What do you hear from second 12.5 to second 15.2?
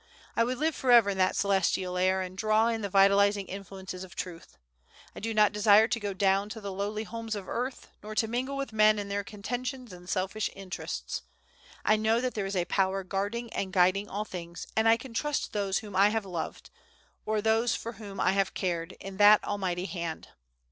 a Power guarding and guiding all things, and I can